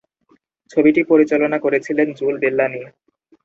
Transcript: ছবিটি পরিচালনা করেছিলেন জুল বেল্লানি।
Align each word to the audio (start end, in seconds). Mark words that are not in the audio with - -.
ছবিটি 0.71 1.01
পরিচালনা 1.03 1.57
করেছিলেন 1.59 2.07
জুল 2.19 2.35
বেল্লানি। 2.41 2.81